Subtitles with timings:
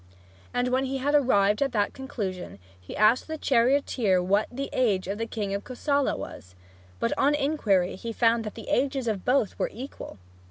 [0.51, 5.07] And when he had arrived at that conclusion, he asked that charioteer what the age
[5.07, 6.55] of the king of Kosala was.
[6.99, 10.17] But on inquiry he found that the ages of both were equal.